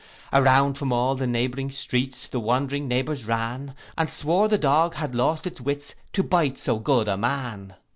[0.33, 5.13] Around from all the neighbouring streets, The wondering neighbours ran, And swore the dog had
[5.13, 7.75] lost his wits, To bite so good a man.